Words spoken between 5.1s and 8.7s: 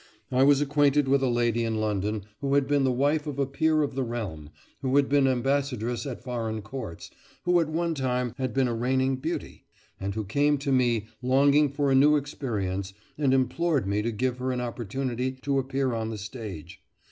ambassadress at foreign courts, who at one time had been